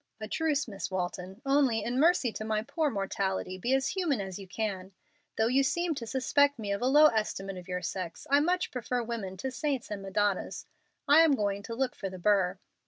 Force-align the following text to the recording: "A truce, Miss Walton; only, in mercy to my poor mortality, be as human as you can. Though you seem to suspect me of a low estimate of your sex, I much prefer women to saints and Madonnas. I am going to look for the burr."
"A 0.19 0.27
truce, 0.27 0.67
Miss 0.67 0.89
Walton; 0.89 1.43
only, 1.45 1.83
in 1.83 1.99
mercy 1.99 2.31
to 2.33 2.43
my 2.43 2.63
poor 2.63 2.89
mortality, 2.89 3.59
be 3.59 3.75
as 3.75 3.89
human 3.89 4.19
as 4.19 4.39
you 4.39 4.47
can. 4.47 4.93
Though 5.37 5.45
you 5.45 5.61
seem 5.61 5.93
to 5.93 6.07
suspect 6.07 6.57
me 6.57 6.71
of 6.71 6.81
a 6.81 6.87
low 6.87 7.05
estimate 7.05 7.57
of 7.57 7.67
your 7.67 7.83
sex, 7.83 8.25
I 8.31 8.39
much 8.39 8.71
prefer 8.71 9.03
women 9.03 9.37
to 9.37 9.51
saints 9.51 9.91
and 9.91 10.01
Madonnas. 10.01 10.65
I 11.07 11.19
am 11.19 11.35
going 11.35 11.61
to 11.61 11.75
look 11.75 11.93
for 11.93 12.09
the 12.09 12.17
burr." 12.17 12.57